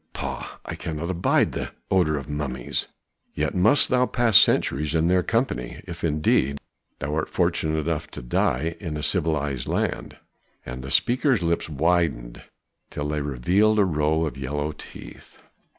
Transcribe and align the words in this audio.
Pah! 0.13 0.57
I 0.65 0.73
cannot 0.73 1.11
abide 1.11 1.51
the 1.51 1.73
odor 1.91 2.17
of 2.17 2.27
mummies." 2.27 2.87
"Yet 3.35 3.53
must 3.53 3.89
thou 3.89 4.07
pass 4.07 4.35
centuries 4.35 4.95
in 4.95 5.09
their 5.09 5.21
company, 5.21 5.83
if 5.85 6.03
indeed 6.03 6.57
thou 6.97 7.13
art 7.13 7.29
fortunate 7.29 7.77
enough 7.85 8.09
to 8.17 8.23
die 8.23 8.75
in 8.79 8.97
a 8.97 9.03
civilized 9.03 9.67
land." 9.67 10.17
And 10.65 10.81
the 10.81 10.89
speaker's 10.89 11.43
lips 11.43 11.69
widened 11.69 12.41
till 12.89 13.09
they 13.09 13.21
revealed 13.21 13.77
a 13.77 13.85
row 13.85 14.25
of 14.25 14.39
yellow 14.39 14.71
teeth. 14.71 15.39